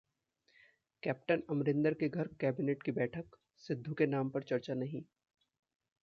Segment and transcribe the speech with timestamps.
[1.03, 5.03] captain Amarinder के घर cabinet की बैठक, सिद्धू के नाम पर चर्चा नहीं